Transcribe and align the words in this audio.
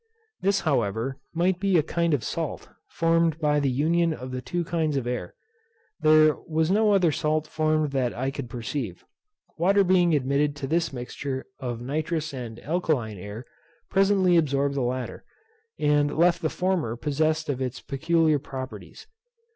This, 0.41 0.61
however, 0.61 1.19
might 1.31 1.59
be 1.59 1.77
a 1.77 1.83
kind 1.83 2.15
of 2.15 2.23
salt, 2.23 2.67
formed 2.89 3.37
by 3.37 3.59
the 3.59 3.69
union 3.69 4.15
of 4.15 4.31
the 4.31 4.41
two 4.41 4.63
kinds 4.63 4.97
of 4.97 5.05
air. 5.05 5.35
There 5.99 6.37
was 6.47 6.71
no 6.71 6.93
other 6.93 7.11
salt 7.11 7.45
formed 7.45 7.91
that 7.91 8.11
I 8.11 8.31
could 8.31 8.49
perceive. 8.49 9.05
Water 9.59 9.83
being 9.83 10.15
admitted 10.15 10.55
to 10.55 10.65
this 10.65 10.91
mixture 10.91 11.45
of 11.59 11.81
nitrous 11.81 12.33
and 12.33 12.59
alkaline 12.61 13.19
air 13.19 13.45
presently 13.91 14.37
absorbed 14.37 14.73
the 14.73 14.81
latter, 14.81 15.23
and 15.77 16.17
left 16.17 16.41
the 16.41 16.49
former 16.49 16.95
possessed 16.95 17.47
of 17.47 17.61
its 17.61 17.79
peculiar 17.79 18.39
properties. 18.39 19.05